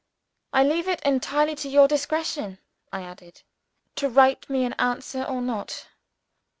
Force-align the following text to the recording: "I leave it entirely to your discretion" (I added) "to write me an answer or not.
"I 0.51 0.63
leave 0.63 0.87
it 0.87 0.99
entirely 1.05 1.53
to 1.57 1.69
your 1.69 1.87
discretion" 1.87 2.57
(I 2.91 3.03
added) 3.03 3.43
"to 3.97 4.09
write 4.09 4.49
me 4.49 4.65
an 4.65 4.73
answer 4.79 5.21
or 5.21 5.43
not. 5.43 5.89